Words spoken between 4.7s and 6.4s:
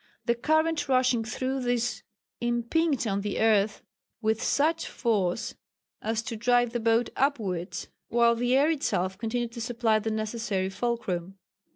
force as to